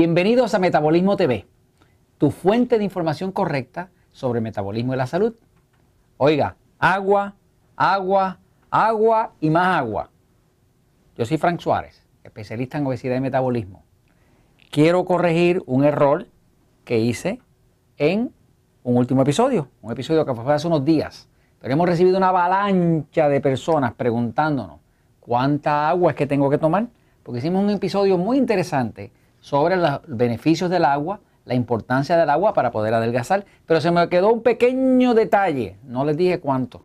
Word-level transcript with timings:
Bienvenidos 0.00 0.54
a 0.54 0.60
Metabolismo 0.60 1.16
TV, 1.16 1.44
tu 2.18 2.30
fuente 2.30 2.78
de 2.78 2.84
información 2.84 3.32
correcta 3.32 3.90
sobre 4.12 4.40
metabolismo 4.40 4.94
y 4.94 4.96
la 4.96 5.08
salud. 5.08 5.34
Oiga, 6.18 6.54
agua, 6.78 7.34
agua, 7.74 8.38
agua 8.70 9.32
y 9.40 9.50
más 9.50 9.76
agua. 9.76 10.10
Yo 11.16 11.24
soy 11.24 11.36
Frank 11.36 11.58
Suárez, 11.58 12.06
especialista 12.22 12.78
en 12.78 12.86
obesidad 12.86 13.16
y 13.16 13.20
metabolismo. 13.20 13.82
Quiero 14.70 15.04
corregir 15.04 15.64
un 15.66 15.82
error 15.82 16.28
que 16.84 17.00
hice 17.00 17.40
en 17.96 18.32
un 18.84 18.96
último 18.98 19.22
episodio, 19.22 19.66
un 19.82 19.90
episodio 19.90 20.24
que 20.24 20.32
fue 20.32 20.54
hace 20.54 20.68
unos 20.68 20.84
días. 20.84 21.28
Pero 21.58 21.72
hemos 21.72 21.88
recibido 21.88 22.18
una 22.18 22.28
avalancha 22.28 23.28
de 23.28 23.40
personas 23.40 23.94
preguntándonos 23.94 24.78
cuánta 25.18 25.88
agua 25.88 26.12
es 26.12 26.16
que 26.16 26.28
tengo 26.28 26.48
que 26.48 26.58
tomar, 26.58 26.86
porque 27.24 27.40
hicimos 27.40 27.64
un 27.64 27.70
episodio 27.70 28.16
muy 28.16 28.38
interesante 28.38 29.10
sobre 29.40 29.76
los 29.76 30.00
beneficios 30.06 30.70
del 30.70 30.84
agua, 30.84 31.20
la 31.44 31.54
importancia 31.54 32.16
del 32.16 32.28
agua 32.30 32.52
para 32.52 32.70
poder 32.70 32.94
adelgazar, 32.94 33.46
pero 33.66 33.80
se 33.80 33.90
me 33.90 34.08
quedó 34.08 34.32
un 34.32 34.42
pequeño 34.42 35.14
detalle, 35.14 35.76
no 35.84 36.04
les 36.04 36.16
dije 36.16 36.40
cuánto. 36.40 36.80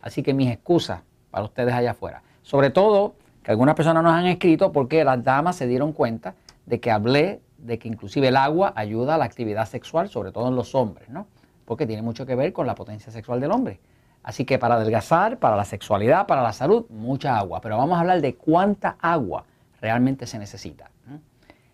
Así 0.00 0.22
que 0.22 0.34
mis 0.34 0.50
excusas 0.50 1.00
para 1.30 1.44
ustedes 1.44 1.74
allá 1.74 1.92
afuera. 1.92 2.22
Sobre 2.42 2.70
todo 2.70 3.14
que 3.42 3.50
algunas 3.50 3.74
personas 3.74 4.02
nos 4.02 4.12
han 4.12 4.26
escrito 4.26 4.72
porque 4.72 5.04
las 5.04 5.22
damas 5.24 5.56
se 5.56 5.66
dieron 5.66 5.92
cuenta 5.92 6.34
de 6.66 6.80
que 6.80 6.90
hablé 6.90 7.40
de 7.58 7.78
que 7.78 7.88
inclusive 7.88 8.28
el 8.28 8.36
agua 8.36 8.72
ayuda 8.76 9.14
a 9.14 9.18
la 9.18 9.24
actividad 9.24 9.66
sexual, 9.66 10.08
sobre 10.08 10.32
todo 10.32 10.48
en 10.48 10.56
los 10.56 10.74
hombres, 10.74 11.08
¿no? 11.08 11.26
Porque 11.64 11.86
tiene 11.86 12.02
mucho 12.02 12.26
que 12.26 12.34
ver 12.34 12.52
con 12.52 12.66
la 12.66 12.74
potencia 12.74 13.12
sexual 13.12 13.40
del 13.40 13.52
hombre. 13.52 13.80
Así 14.22 14.44
que 14.44 14.58
para 14.58 14.74
adelgazar, 14.76 15.38
para 15.38 15.56
la 15.56 15.64
sexualidad, 15.64 16.26
para 16.26 16.42
la 16.42 16.52
salud, 16.52 16.86
mucha 16.90 17.38
agua. 17.38 17.60
Pero 17.60 17.76
vamos 17.78 17.96
a 17.96 18.00
hablar 18.00 18.20
de 18.20 18.34
cuánta 18.34 18.96
agua 19.00 19.44
realmente 19.80 20.26
se 20.26 20.38
necesita. 20.38 20.90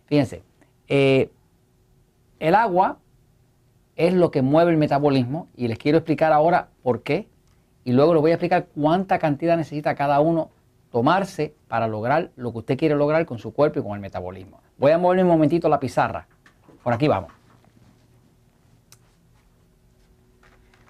Fíjense, 0.08 0.42
eh, 0.88 1.30
el 2.40 2.54
agua 2.54 2.98
es 3.96 4.14
lo 4.14 4.30
que 4.30 4.42
mueve 4.42 4.70
el 4.70 4.78
metabolismo 4.78 5.48
y 5.56 5.68
les 5.68 5.78
quiero 5.78 5.98
explicar 5.98 6.32
ahora 6.32 6.68
por 6.82 7.02
qué 7.02 7.28
y 7.84 7.92
luego 7.92 8.14
les 8.14 8.22
voy 8.22 8.30
a 8.30 8.34
explicar 8.34 8.66
cuánta 8.74 9.18
cantidad 9.18 9.56
necesita 9.56 9.94
cada 9.94 10.20
uno 10.20 10.50
tomarse 10.90 11.54
para 11.68 11.88
lograr 11.88 12.30
lo 12.36 12.52
que 12.52 12.58
usted 12.58 12.78
quiere 12.78 12.94
lograr 12.94 13.26
con 13.26 13.38
su 13.38 13.52
cuerpo 13.52 13.80
y 13.80 13.82
con 13.82 13.92
el 13.92 14.00
metabolismo. 14.00 14.60
Voy 14.78 14.92
a 14.92 14.98
mover 14.98 15.20
un 15.20 15.28
momentito 15.28 15.68
la 15.68 15.80
pizarra. 15.80 16.26
Por 16.82 16.92
aquí 16.94 17.08
vamos. 17.08 17.32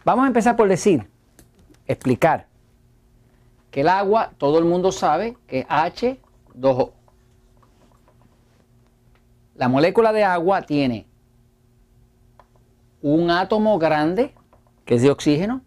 Vamos 0.04 0.24
a 0.24 0.28
empezar 0.28 0.56
por 0.56 0.68
decir, 0.68 1.08
explicar 1.86 2.46
que 3.70 3.80
el 3.80 3.88
agua, 3.88 4.32
todo 4.38 4.58
el 4.58 4.64
mundo 4.64 4.92
sabe 4.92 5.36
que 5.46 5.60
es 5.60 5.66
H2O. 5.66 6.92
La 9.58 9.66
molécula 9.66 10.12
de 10.12 10.22
agua 10.22 10.62
tiene 10.62 11.08
un 13.02 13.28
átomo 13.28 13.76
grande, 13.80 14.32
que 14.84 14.94
es 14.94 15.02
de 15.02 15.10
oxígeno, 15.10 15.62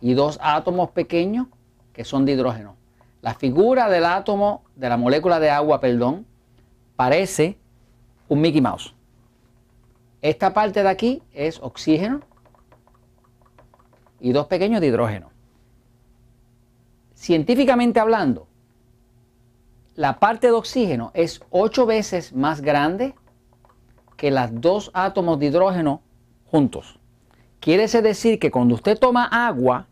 y 0.00 0.14
dos 0.14 0.38
átomos 0.40 0.92
pequeños, 0.92 1.46
que 1.92 2.04
son 2.04 2.24
de 2.24 2.32
hidrógeno. 2.32 2.76
La 3.20 3.34
figura 3.34 3.90
del 3.90 4.06
átomo, 4.06 4.64
de 4.76 4.88
la 4.88 4.96
molécula 4.96 5.40
de 5.40 5.50
agua, 5.50 5.78
perdón, 5.78 6.24
parece 6.96 7.58
un 8.28 8.40
Mickey 8.40 8.62
Mouse. 8.62 8.94
Esta 10.22 10.54
parte 10.54 10.82
de 10.82 10.88
aquí 10.88 11.22
es 11.34 11.60
oxígeno 11.60 12.22
y 14.20 14.32
dos 14.32 14.46
pequeños 14.46 14.80
de 14.80 14.86
hidrógeno. 14.86 15.28
Científicamente 17.12 18.00
hablando, 18.00 18.47
la 19.98 20.20
parte 20.20 20.46
de 20.46 20.52
oxígeno 20.52 21.10
es 21.12 21.40
ocho 21.50 21.84
veces 21.84 22.32
más 22.32 22.60
grande 22.60 23.16
que 24.16 24.30
las 24.30 24.60
dos 24.60 24.92
átomos 24.94 25.40
de 25.40 25.46
hidrógeno 25.46 26.02
juntos. 26.46 27.00
Quiere 27.58 27.88
decir 27.88 28.38
que 28.38 28.52
cuando 28.52 28.76
usted 28.76 28.96
toma 28.96 29.24
agua, 29.24 29.88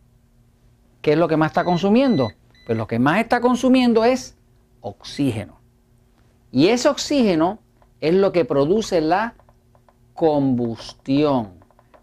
¿qué 1.01 1.11
es 1.11 1.17
lo 1.17 1.27
que 1.27 1.35
más 1.35 1.51
está 1.51 1.65
consumiendo? 1.65 2.29
Pues 2.65 2.77
lo 2.77 2.87
que 2.87 2.99
más 2.99 3.19
está 3.19 3.41
consumiendo 3.41 4.05
es 4.05 4.37
oxígeno. 4.79 5.59
Y 6.53 6.67
ese 6.69 6.87
oxígeno 6.87 7.59
es 7.99 8.13
lo 8.13 8.31
que 8.31 8.45
produce 8.45 9.01
la 9.01 9.33
combustión. 10.13 11.49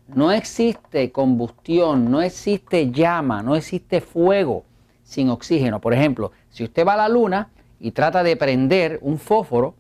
No 0.08 0.30
existe 0.30 1.10
combustión, 1.10 2.10
no 2.10 2.20
existe 2.20 2.90
llama, 2.90 3.42
no 3.42 3.56
existe 3.56 4.02
fuego 4.02 4.64
sin 5.04 5.30
oxígeno. 5.30 5.80
Por 5.80 5.94
ejemplo, 5.94 6.32
si 6.50 6.64
usted 6.64 6.86
va 6.86 6.92
a 6.92 6.98
la 6.98 7.08
luna, 7.08 7.48
y 7.84 7.90
trata 7.90 8.22
de 8.22 8.34
prender 8.34 8.98
un 9.02 9.18
fósforo, 9.18 9.74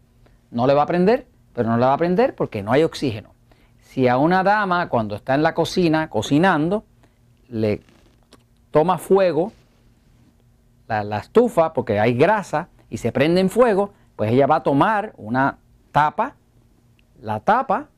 no 0.50 0.66
le 0.66 0.74
va 0.74 0.82
a 0.82 0.86
prender, 0.86 1.26
pero 1.54 1.70
no 1.70 1.78
le 1.78 1.86
va 1.86 1.94
a 1.94 1.96
prender 1.96 2.34
porque 2.34 2.62
no 2.62 2.70
hay 2.70 2.82
oxígeno. 2.82 3.30
Si 3.80 4.08
a 4.08 4.18
una 4.18 4.42
dama 4.42 4.90
cuando 4.90 5.16
está 5.16 5.34
en 5.34 5.42
la 5.42 5.54
cocina 5.54 6.10
cocinando, 6.10 6.84
le 7.48 7.80
toma 8.70 8.98
fuego 8.98 9.54
la, 10.86 11.16
estufa 11.16 11.72
porque 11.72 11.98
hay 11.98 12.12
grasa 12.12 12.68
y 12.90 12.98
se 12.98 13.10
prende 13.10 13.40
en 13.40 13.48
fuego, 13.48 13.94
pues 14.16 14.32
ella 14.32 14.46
va 14.46 14.56
a 14.56 14.62
tomar 14.62 15.14
una 15.16 15.56
tapa, 15.90 16.34
la 17.22 17.40
tapa, 17.40 17.88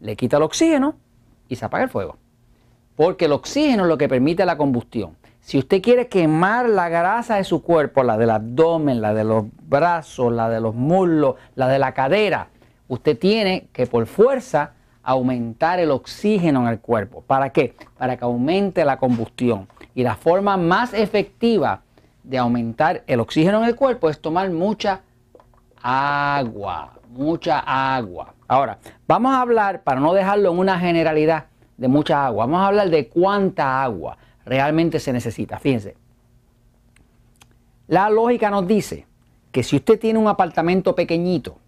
le 0.00 0.14
quita 0.14 0.36
el 0.36 0.42
oxígeno 0.42 0.94
y 1.48 1.56
se 1.56 1.64
apaga 1.64 1.84
el 1.84 1.90
fuego. 1.90 2.18
Porque 2.96 3.24
el 3.24 3.32
oxígeno 3.32 3.84
es 3.84 3.88
lo 3.88 3.96
que 3.96 4.10
permite 4.10 4.44
la 4.44 4.58
combustión. 4.58 5.16
Si 5.48 5.56
usted 5.56 5.80
quiere 5.80 6.08
quemar 6.08 6.68
la 6.68 6.90
grasa 6.90 7.36
de 7.36 7.44
su 7.44 7.62
cuerpo, 7.62 8.02
la 8.02 8.18
del 8.18 8.28
abdomen, 8.28 9.00
la 9.00 9.14
de 9.14 9.24
los 9.24 9.46
brazos, 9.62 10.30
la 10.30 10.50
de 10.50 10.60
los 10.60 10.74
muslos, 10.74 11.36
la 11.54 11.68
de 11.68 11.78
la 11.78 11.94
cadera, 11.94 12.48
usted 12.86 13.18
tiene 13.18 13.68
que 13.72 13.86
por 13.86 14.06
fuerza 14.06 14.72
aumentar 15.02 15.80
el 15.80 15.90
oxígeno 15.90 16.60
en 16.60 16.68
el 16.68 16.80
cuerpo. 16.80 17.22
¿Para 17.26 17.48
qué? 17.48 17.74
Para 17.96 18.18
que 18.18 18.26
aumente 18.26 18.84
la 18.84 18.98
combustión. 18.98 19.66
Y 19.94 20.02
la 20.02 20.16
forma 20.16 20.58
más 20.58 20.92
efectiva 20.92 21.80
de 22.22 22.36
aumentar 22.36 23.02
el 23.06 23.18
oxígeno 23.18 23.62
en 23.62 23.70
el 23.70 23.74
cuerpo 23.74 24.10
es 24.10 24.20
tomar 24.20 24.50
mucha 24.50 25.00
agua, 25.80 26.92
mucha 27.08 27.60
agua. 27.60 28.34
Ahora, 28.48 28.76
vamos 29.06 29.32
a 29.32 29.40
hablar, 29.40 29.80
para 29.80 29.98
no 29.98 30.12
dejarlo 30.12 30.52
en 30.52 30.58
una 30.58 30.78
generalidad 30.78 31.46
de 31.78 31.88
mucha 31.88 32.26
agua, 32.26 32.44
vamos 32.44 32.60
a 32.60 32.66
hablar 32.66 32.90
de 32.90 33.08
cuánta 33.08 33.82
agua 33.82 34.18
realmente 34.48 34.98
se 34.98 35.12
necesita. 35.12 35.58
Fíjense, 35.58 35.94
la 37.86 38.08
lógica 38.10 38.50
nos 38.50 38.66
dice 38.66 39.06
que 39.52 39.62
si 39.62 39.76
usted 39.76 39.98
tiene 39.98 40.18
un 40.18 40.28
apartamento 40.28 40.94
pequeñito 40.94 41.58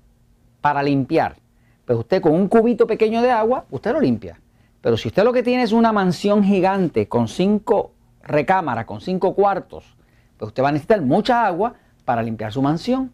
para 0.61 0.83
limpiar, 0.83 1.37
pues 1.85 1.99
usted 1.99 2.21
con 2.21 2.33
un 2.33 2.49
cubito 2.49 2.87
pequeño 2.87 3.23
de 3.23 3.31
agua, 3.31 3.65
usted 3.71 3.93
lo 3.93 4.01
limpia. 4.01 4.41
Pero 4.81 4.97
si 4.97 5.09
usted 5.09 5.25
lo 5.25 5.33
que 5.33 5.43
tiene 5.43 5.63
es 5.63 5.73
una 5.73 5.93
mansión 5.93 6.43
gigante 6.43 7.07
con 7.09 7.29
cinco 7.29 7.93
recámaras, 8.23 8.87
con 8.87 9.01
cinco 9.01 9.35
cuartos, 9.35 9.97
pues 10.39 10.49
usted 10.49 10.62
va 10.62 10.71
a 10.71 10.73
necesitar 10.73 11.03
mucha 11.03 11.47
agua 11.47 11.75
para 12.05 12.23
limpiar 12.23 12.53
su 12.53 12.62
mansión. 12.62 13.12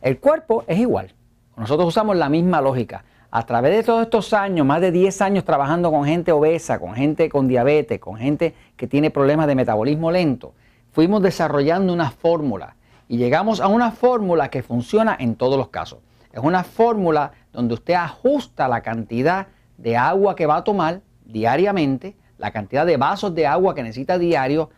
El 0.00 0.18
cuerpo 0.20 0.64
es 0.68 0.78
igual. 0.78 1.14
Nosotros 1.56 1.88
usamos 1.88 2.16
la 2.16 2.28
misma 2.28 2.60
lógica 2.60 3.04
a 3.30 3.44
través 3.44 3.76
de 3.76 3.82
todos 3.82 4.02
estos 4.02 4.32
años, 4.32 4.64
más 4.64 4.80
de 4.80 4.90
10 4.90 5.20
años 5.20 5.44
trabajando 5.44 5.90
con 5.90 6.04
gente 6.04 6.32
obesa, 6.32 6.78
con 6.78 6.94
gente 6.94 7.28
con 7.28 7.46
diabetes, 7.46 8.00
con 8.00 8.16
gente 8.16 8.54
que 8.76 8.86
tiene 8.86 9.10
problemas 9.10 9.46
de 9.46 9.54
metabolismo 9.54 10.10
lento, 10.10 10.54
fuimos 10.92 11.22
desarrollando 11.22 11.92
una 11.92 12.10
fórmula 12.10 12.76
y 13.06 13.18
llegamos 13.18 13.60
a 13.60 13.68
una 13.68 13.90
fórmula 13.90 14.48
que 14.48 14.62
funciona 14.62 15.16
en 15.18 15.36
todos 15.36 15.58
los 15.58 15.68
casos. 15.68 16.00
Es 16.32 16.42
una 16.42 16.64
fórmula 16.64 17.32
donde 17.52 17.74
usted 17.74 17.94
ajusta 17.94 18.68
la 18.68 18.82
cantidad 18.82 19.48
de 19.76 19.96
agua 19.96 20.34
que 20.34 20.46
va 20.46 20.56
a 20.56 20.64
tomar 20.64 21.02
diariamente, 21.24 22.16
la 22.38 22.50
cantidad 22.50 22.86
de 22.86 22.96
vasos 22.96 23.34
de 23.34 23.46
agua 23.46 23.74
que 23.74 23.82
necesita 23.82 24.18
diario 24.18 24.70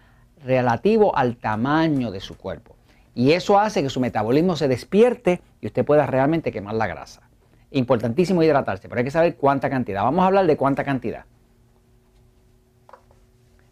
relativo 0.45 1.17
al 1.17 1.37
tamaño 1.37 2.11
de 2.11 2.21
su 2.21 2.37
cuerpo. 2.37 2.77
Y 3.15 3.33
eso 3.33 3.59
hace 3.59 3.83
que 3.83 3.91
su 3.91 4.01
metabolismo 4.01 4.57
se 4.57 4.69
despierte 4.69 5.41
y 5.61 5.67
usted 5.67 5.85
pueda 5.85 6.07
realmente 6.07 6.53
quemar 6.53 6.75
la 6.75 6.87
grasa. 6.87 7.30
Importantísimo 7.73 8.43
hidratarse, 8.43 8.89
pero 8.89 8.99
hay 8.99 9.05
que 9.05 9.11
saber 9.11 9.37
cuánta 9.37 9.71
cantidad. 9.71 10.03
Vamos 10.03 10.23
a 10.23 10.27
hablar 10.27 10.47
de 10.47 10.57
cuánta 10.57 10.85
cantidad. 10.85 11.25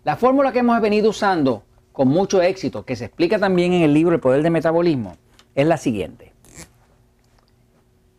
La 0.05 0.17
fórmula 0.17 0.53
que 0.53 0.61
hemos 0.61 0.81
venido 0.81 1.11
usando 1.11 1.65
con 1.93 2.09
mucho 2.09 2.41
éxito, 2.41 2.85
que 2.85 2.97
se 2.97 3.07
explica 3.07 3.39
también 3.39 3.73
en 3.73 3.83
el 3.83 3.93
libro 3.93 4.15
El 4.15 4.21
Poder 4.21 4.43
del 4.43 4.53
Metabolismo, 4.53 5.17
es 5.55 5.67
la 5.67 5.77
siguiente. 5.77 6.33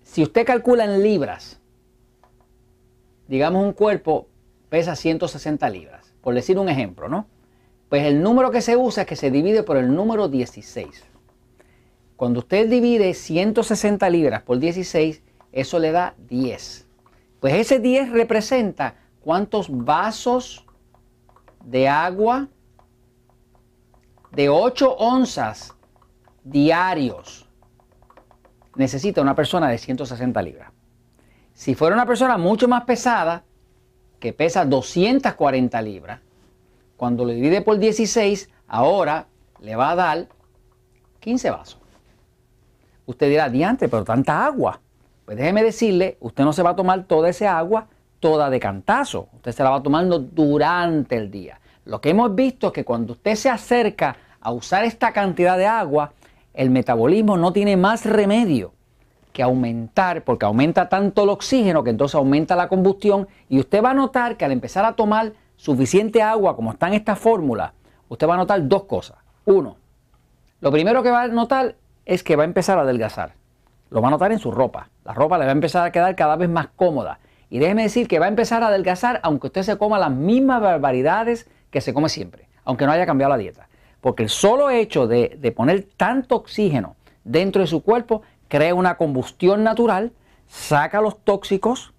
Si 0.04 0.22
usted 0.22 0.46
calcula 0.46 0.84
en 0.84 1.02
libras, 1.02 1.62
digamos 3.28 3.64
un 3.64 3.72
cuerpo 3.72 4.28
pesa 4.68 4.96
160 4.96 5.70
libras, 5.70 6.14
por 6.22 6.34
decir 6.34 6.60
un 6.60 6.68
ejemplo, 6.68 7.08
¿no? 7.08 7.26
Pues 7.88 8.04
el 8.04 8.22
número 8.22 8.52
que 8.52 8.62
se 8.62 8.76
usa 8.76 9.04
es 9.04 9.10
que 9.10 9.16
se 9.16 9.31
divide 9.31 9.64
por 9.64 9.78
el 9.78 9.96
número 9.96 10.28
16. 10.28 11.06
Cuando 12.18 12.40
usted 12.40 12.70
divide 12.70 13.14
160 13.14 14.10
libras 14.10 14.42
por 14.44 14.60
16, 14.60 15.24
eso 15.51 15.80
le 15.80 15.92
da 15.92 16.16
10. 16.18 16.88
Pues 17.40 17.54
ese 17.54 17.80
10 17.80 18.12
representa 18.12 18.96
cuántos 19.22 19.68
vasos 19.69 20.66
de 21.63 21.88
agua 21.88 22.48
de 24.31 24.50
8 24.50 24.96
onzas 24.98 25.75
diarios 26.44 27.48
necesita 28.75 29.22
una 29.22 29.36
persona 29.36 29.68
de 29.69 29.78
160 29.78 30.42
libras. 30.42 30.72
Si 31.54 31.75
fuera 31.75 31.95
una 31.95 32.06
persona 32.06 32.38
mucho 32.38 32.68
más 32.68 32.84
pesada, 32.86 33.44
que 34.19 34.34
pesa 34.34 34.66
240 34.66 35.81
libras, 35.81 36.22
cuando 36.95 37.25
lo 37.25 37.31
divide 37.31 37.62
por 37.62 37.78
16, 37.80 38.50
ahora 38.68 39.28
le 39.60 39.75
va 39.75 39.92
a 39.92 39.95
dar 39.95 40.28
15 41.19 41.52
vasos. 41.52 41.80
Usted 43.06 43.30
dirá, 43.30 43.50
diante, 43.50 43.90
pero 43.90 44.04
tanta 44.04 44.45
agua. 44.45 44.80
Pues 45.30 45.38
déjeme 45.38 45.62
decirle, 45.62 46.18
usted 46.22 46.44
no 46.44 46.54
se 46.54 46.64
va 46.64 46.72
a 46.72 46.76
tomar 46.76 47.04
toda 47.04 47.30
esa 47.30 47.56
agua 47.56 47.86
toda 48.20 48.50
de 48.50 48.60
cantazo. 48.60 49.30
Usted 49.34 49.52
se 49.52 49.62
la 49.62 49.70
va 49.70 49.84
tomando 49.84 50.18
durante 50.18 51.18
el 51.18 51.30
día. 51.30 51.60
Lo 51.86 52.02
que 52.02 52.10
hemos 52.10 52.34
visto 52.34 52.66
es 52.66 52.74
que 52.74 52.84
cuando 52.84 53.14
usted 53.14 53.36
se 53.36 53.48
acerca 53.48 54.16
a 54.42 54.52
usar 54.52 54.86
esta 54.86 55.14
cantidad 55.14 55.56
de 55.56 55.68
agua, 55.68 56.14
el 56.56 56.72
metabolismo 56.72 57.38
no 57.38 57.54
tiene 57.54 57.78
más 57.78 58.08
remedio 58.08 58.74
que 59.31 59.44
aumentar, 59.44 60.24
porque 60.24 60.48
aumenta 60.48 60.90
tanto 60.90 61.26
el 61.26 61.30
oxígeno 61.30 61.84
que 61.84 61.92
entonces 61.92 62.16
aumenta 62.16 62.56
la 62.56 62.68
combustión 62.68 63.28
y 63.50 63.60
usted 63.60 63.84
va 63.84 63.92
a 63.92 63.94
notar 63.94 64.36
que 64.36 64.46
al 64.46 64.52
empezar 64.52 64.84
a 64.84 64.94
tomar 64.94 65.34
suficiente 65.58 66.24
agua 66.24 66.56
como 66.56 66.72
está 66.72 66.88
en 66.88 66.96
esta 66.96 67.16
fórmula, 67.16 67.76
usted 68.08 68.28
va 68.28 68.34
a 68.34 68.38
notar 68.38 68.68
dos 68.68 68.86
cosas. 68.86 69.18
Uno, 69.46 69.78
lo 70.60 70.72
primero 70.72 71.04
que 71.04 71.12
va 71.12 71.22
a 71.22 71.28
notar 71.28 71.76
es 72.04 72.24
que 72.24 72.36
va 72.36 72.42
a 72.42 72.46
empezar 72.48 72.80
a 72.80 72.81
adelgazar. 72.81 73.38
Lo 73.89 74.01
va 74.01 74.09
a 74.09 74.12
notar 74.12 74.31
en 74.31 74.39
su 74.39 74.51
ropa. 74.51 74.89
La 75.03 75.13
ropa 75.13 75.38
le 75.38 75.45
va 75.45 75.51
a 75.51 75.53
empezar 75.53 75.86
a 75.86 75.91
quedar 75.91 76.15
cada 76.15 76.36
vez 76.36 76.50
más 76.50 76.68
cómoda. 76.75 77.19
Y 77.50 77.59
déjeme 77.59 77.83
decir 77.83 78.07
que 78.07 78.19
va 78.19 78.25
a 78.25 78.30
empezar 78.30 78.63
a 78.63 78.68
adelgazar 78.68 79.19
aunque 79.24 79.47
usted 79.47 79.63
se 79.63 79.77
coma 79.77 79.97
las 79.97 80.12
mismas 80.12 80.62
barbaridades 80.62 81.50
que 81.71 81.81
se 81.81 81.94
come 81.94 82.09
siempre, 82.09 82.47
aunque 82.63 82.86
no 82.86 82.91
haya 82.91 83.06
cambiado 83.06 83.31
la 83.31 83.38
dieta. 83.38 83.68
Porque 84.01 84.24
el 84.24 84.30
solo 84.30 84.69
hecho 84.69 85.07
de, 85.07 85.53
poner 85.56 85.88
tanto 85.97 86.36
oxígeno 86.36 86.95
dentro 87.24 87.62
de 87.62 87.68
su 87.68 87.81
cuerpo 87.81 88.21
crea 88.47 88.74
una 88.75 88.95
combustión 88.97 89.63
natural, 89.63 90.12
saca 90.47 91.01
los 91.01 91.19
tóxicos, 91.24 91.94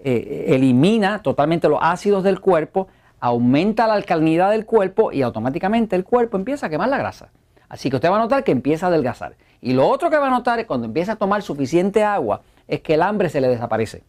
eh, 0.00 0.46
elimina 0.48 1.22
totalmente 1.22 1.68
los 1.68 1.78
ácidos 1.80 2.22
del 2.22 2.40
cuerpo, 2.40 2.88
aumenta 3.20 3.86
la 3.86 3.94
alcalinidad 3.94 4.50
del 4.50 4.66
cuerpo 4.66 5.12
y 5.12 5.22
automáticamente 5.22 5.96
el 5.96 6.04
cuerpo 6.04 6.36
empieza 6.36 6.66
a 6.66 6.70
quemar 6.70 6.88
la 6.88 6.98
grasa. 6.98 7.30
Así 7.68 7.90
que 7.90 7.96
usted 7.96 8.10
va 8.10 8.16
a 8.16 8.20
notar 8.20 8.44
que 8.44 8.52
empieza 8.52 8.86
a 8.86 8.88
adelgazar. 8.88 9.36
Y 9.60 9.72
lo 9.72 9.88
otro 9.88 10.10
que 10.10 10.18
va 10.18 10.28
a 10.28 10.30
notar 10.30 10.58
es 10.58 10.66
cuando 10.66 10.86
empieza 10.86 11.12
a 11.12 11.16
tomar 11.16 11.42
suficiente 11.42 12.04
agua 12.04 12.42
es 12.66 12.80
que 12.80 12.94
el 12.94 13.02
hambre 13.02 13.28
se 13.28 13.40
le 13.40 13.48
desaparece. 13.48 14.02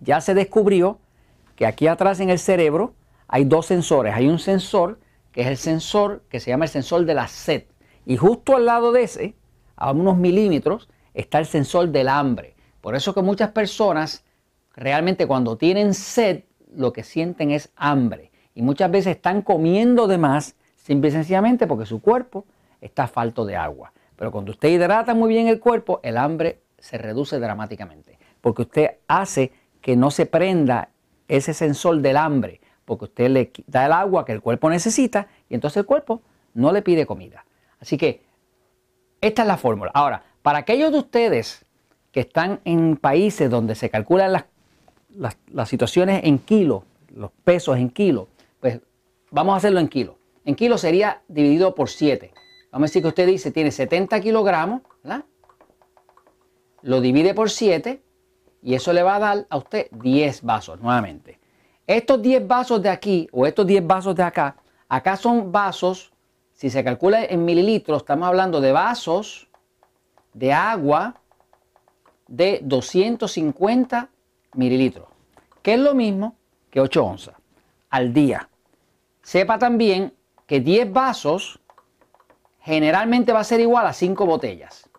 Ya 0.00 0.20
se 0.20 0.34
descubrió 0.34 0.98
que 1.56 1.66
aquí 1.66 1.86
atrás 1.88 2.20
en 2.20 2.30
el 2.30 2.38
cerebro 2.38 2.94
hay 3.26 3.44
dos 3.44 3.66
sensores. 3.66 4.14
Hay 4.14 4.28
un 4.28 4.38
sensor 4.38 4.98
que 5.32 5.42
es 5.42 5.46
el 5.48 5.56
sensor 5.56 6.22
que 6.30 6.40
se 6.40 6.50
llama 6.50 6.64
el 6.64 6.70
sensor 6.70 7.04
de 7.04 7.14
la 7.14 7.28
sed. 7.28 7.64
Y 8.06 8.16
justo 8.16 8.56
al 8.56 8.64
lado 8.64 8.92
de 8.92 9.02
ese, 9.02 9.34
a 9.76 9.92
unos 9.92 10.16
milímetros, 10.16 10.88
está 11.14 11.38
el 11.38 11.46
sensor 11.46 11.88
del 11.88 12.08
hambre. 12.08 12.54
Por 12.80 12.94
eso 12.94 13.12
que 13.12 13.22
muchas 13.22 13.50
personas 13.50 14.24
realmente 14.74 15.26
cuando 15.26 15.56
tienen 15.56 15.94
sed 15.94 16.44
lo 16.74 16.92
que 16.92 17.02
sienten 17.02 17.50
es 17.50 17.70
hambre. 17.76 18.30
Y 18.54 18.62
muchas 18.62 18.90
veces 18.90 19.16
están 19.16 19.42
comiendo 19.42 20.06
de 20.06 20.18
más 20.18 20.54
simple 20.76 21.10
y 21.10 21.12
sencillamente 21.12 21.66
porque 21.66 21.86
su 21.86 22.00
cuerpo 22.00 22.46
está 22.80 23.06
falto 23.08 23.44
de 23.44 23.56
agua. 23.56 23.92
Pero 24.18 24.32
cuando 24.32 24.50
usted 24.50 24.68
hidrata 24.68 25.14
muy 25.14 25.28
bien 25.28 25.46
el 25.46 25.60
cuerpo, 25.60 26.00
el 26.02 26.16
hambre 26.16 26.58
se 26.78 26.98
reduce 26.98 27.38
dramáticamente. 27.38 28.18
Porque 28.40 28.62
usted 28.62 28.90
hace 29.06 29.52
que 29.80 29.96
no 29.96 30.10
se 30.10 30.26
prenda 30.26 30.90
ese 31.28 31.54
sensor 31.54 32.00
del 32.00 32.16
hambre, 32.16 32.60
porque 32.84 33.04
usted 33.04 33.30
le 33.30 33.52
da 33.68 33.86
el 33.86 33.92
agua 33.92 34.24
que 34.24 34.32
el 34.32 34.40
cuerpo 34.40 34.70
necesita 34.70 35.28
y 35.48 35.54
entonces 35.54 35.78
el 35.78 35.86
cuerpo 35.86 36.20
no 36.54 36.72
le 36.72 36.82
pide 36.82 37.06
comida. 37.06 37.44
Así 37.80 37.96
que 37.96 38.24
esta 39.20 39.42
es 39.42 39.48
la 39.48 39.56
fórmula. 39.56 39.92
Ahora, 39.94 40.24
para 40.42 40.58
aquellos 40.58 40.90
de 40.90 40.98
ustedes 40.98 41.64
que 42.10 42.20
están 42.20 42.60
en 42.64 42.96
países 42.96 43.48
donde 43.48 43.76
se 43.76 43.88
calculan 43.88 44.32
las, 44.32 44.46
las, 45.52 45.68
situaciones 45.68 46.22
en 46.24 46.38
kilo, 46.38 46.84
los 47.14 47.30
pesos 47.44 47.76
en 47.76 47.90
kilo, 47.90 48.28
pues 48.58 48.80
vamos 49.30 49.54
a 49.54 49.58
hacerlo 49.58 49.78
en 49.78 49.88
kilo. 49.88 50.18
En 50.44 50.56
kilo 50.56 50.76
sería 50.76 51.22
dividido 51.28 51.74
por 51.74 51.88
7. 51.88 52.32
Vamos 52.70 52.86
a 52.86 52.88
decir 52.88 53.02
que 53.02 53.08
usted 53.08 53.26
dice 53.26 53.50
tiene 53.50 53.70
70 53.70 54.20
kilogramos, 54.20 54.82
¿verdad? 55.02 55.24
Lo 56.82 57.00
divide 57.00 57.34
por 57.34 57.50
7 57.50 58.02
y 58.62 58.74
eso 58.74 58.92
le 58.92 59.02
va 59.02 59.16
a 59.16 59.18
dar 59.18 59.46
a 59.48 59.56
usted 59.56 59.88
10 59.90 60.42
vasos 60.42 60.80
nuevamente. 60.80 61.38
Estos 61.86 62.20
10 62.20 62.46
vasos 62.46 62.82
de 62.82 62.90
aquí 62.90 63.28
o 63.32 63.46
estos 63.46 63.66
10 63.66 63.86
vasos 63.86 64.14
de 64.14 64.22
acá, 64.22 64.56
acá 64.88 65.16
son 65.16 65.50
vasos, 65.50 66.12
si 66.52 66.68
se 66.68 66.84
calcula 66.84 67.24
en 67.24 67.44
mililitros, 67.44 68.02
estamos 68.02 68.28
hablando 68.28 68.60
de 68.60 68.72
vasos 68.72 69.48
de 70.34 70.52
agua 70.52 71.14
de 72.26 72.60
250 72.62 74.10
mililitros, 74.54 75.08
que 75.62 75.74
es 75.74 75.80
lo 75.80 75.94
mismo 75.94 76.36
que 76.70 76.80
8 76.80 77.04
onzas 77.04 77.34
al 77.88 78.12
día. 78.12 78.48
Sepa 79.22 79.58
también 79.58 80.12
que 80.46 80.60
10 80.60 80.92
vasos 80.92 81.57
generalmente 82.68 83.32
va 83.32 83.40
a 83.40 83.44
ser 83.44 83.60
igual 83.60 83.86
a 83.86 83.94
5 83.94 84.26
botellas. 84.26 84.90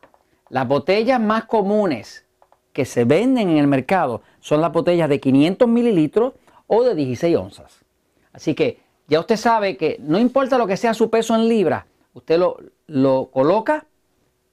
Las 0.50 0.68
botellas 0.68 1.22
más 1.22 1.46
comunes 1.46 2.26
que 2.74 2.84
se 2.84 3.06
venden 3.06 3.50
en 3.50 3.58
el 3.58 3.68
mercado 3.68 4.24
son 4.40 4.62
las 4.62 4.72
botellas 4.72 5.08
de 5.08 5.20
500 5.20 5.70
mililitros 5.70 6.34
o 6.66 6.84
de 6.84 6.96
16 6.96 7.38
onzas. 7.38 7.86
Así 8.34 8.56
que 8.56 8.80
ya 9.08 9.20
usted 9.20 9.36
sabe 9.36 9.78
que 9.78 9.98
no 10.00 10.18
importa 10.18 10.58
lo 10.58 10.66
que 10.66 10.78
sea 10.78 10.96
su 10.96 11.12
peso 11.12 11.36
en 11.36 11.48
libras, 11.48 11.86
usted 12.14 12.40
lo, 12.40 12.58
lo 12.88 13.30
coloca, 13.32 13.86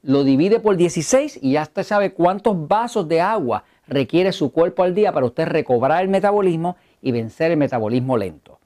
lo 0.02 0.22
divide 0.22 0.60
por 0.60 0.76
16 0.76 1.38
y 1.40 1.52
ya 1.52 1.62
usted 1.62 1.84
sabe 1.84 2.12
cuántos 2.12 2.68
vasos 2.68 3.08
de 3.08 3.22
agua 3.22 3.64
requiere 3.86 4.30
su 4.30 4.52
cuerpo 4.52 4.82
al 4.82 4.94
día 4.94 5.10
para 5.10 5.24
usted 5.24 5.46
recobrar 5.46 6.02
el 6.02 6.10
metabolismo 6.10 6.76
y 7.00 7.12
vencer 7.12 7.50
el 7.50 7.56
metabolismo 7.56 8.18
lento. 8.18 8.58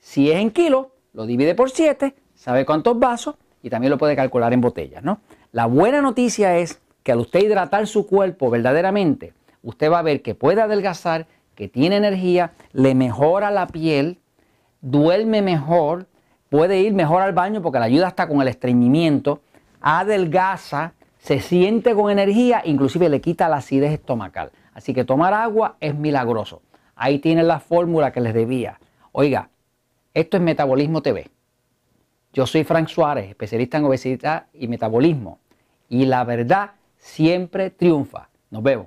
Si 0.00 0.30
es 0.30 0.36
en 0.36 0.50
kilos, 0.50 0.88
lo 1.14 1.24
divide 1.24 1.54
por 1.54 1.70
7, 1.70 2.14
sabe 2.34 2.66
cuántos 2.66 2.98
vasos 2.98 3.36
y 3.62 3.70
también 3.70 3.90
lo 3.90 3.98
puede 3.98 4.16
calcular 4.16 4.52
en 4.52 4.60
botellas. 4.60 5.02
¿no? 5.02 5.20
La 5.52 5.66
buena 5.66 6.00
noticia 6.02 6.56
es 6.56 6.80
que 7.02 7.12
al 7.12 7.20
usted 7.20 7.40
hidratar 7.40 7.86
su 7.86 8.06
cuerpo 8.06 8.50
verdaderamente, 8.50 9.32
usted 9.62 9.90
va 9.90 10.00
a 10.00 10.02
ver 10.02 10.22
que 10.22 10.34
puede 10.34 10.60
adelgazar, 10.60 11.26
que 11.54 11.68
tiene 11.68 11.96
energía, 11.96 12.52
le 12.72 12.94
mejora 12.94 13.50
la 13.50 13.66
piel, 13.66 14.18
duerme 14.80 15.42
mejor, 15.42 16.06
puede 16.48 16.80
ir 16.80 16.92
mejor 16.94 17.22
al 17.22 17.32
baño 17.32 17.62
porque 17.62 17.78
le 17.78 17.86
ayuda 17.86 18.08
hasta 18.08 18.28
con 18.28 18.40
el 18.40 18.48
estreñimiento, 18.48 19.40
adelgaza, 19.80 20.92
se 21.18 21.40
siente 21.40 21.94
con 21.94 22.10
energía, 22.10 22.62
inclusive 22.64 23.08
le 23.08 23.20
quita 23.20 23.48
la 23.48 23.56
acidez 23.56 23.92
estomacal. 23.92 24.50
Así 24.72 24.94
que 24.94 25.04
tomar 25.04 25.34
agua 25.34 25.76
es 25.80 25.94
milagroso. 25.94 26.62
Ahí 26.96 27.18
tiene 27.18 27.42
la 27.42 27.60
fórmula 27.60 28.12
que 28.12 28.20
les 28.20 28.34
debía. 28.34 28.78
Oiga, 29.12 29.50
esto 30.14 30.36
es 30.36 30.42
Metabolismo 30.42 31.02
TV. 31.02 31.28
Yo 32.32 32.46
soy 32.46 32.64
Frank 32.64 32.88
Suárez, 32.88 33.28
especialista 33.28 33.78
en 33.78 33.84
obesidad 33.84 34.46
y 34.54 34.68
metabolismo. 34.68 35.38
Y 35.88 36.06
la 36.06 36.22
verdad 36.24 36.72
siempre 36.96 37.70
triunfa. 37.70 38.28
Nos 38.50 38.62
vemos. 38.62 38.86